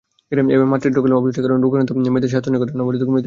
[0.31, 3.19] এভাবে মাতৃত্বকালীন অপুষ্টির কারণে রোগাক্রান্ত মায়েদের স্বাস্থ্যহানি ঘটায় নবজাতকের মৃত্যুর আশঙ্কা থাকে।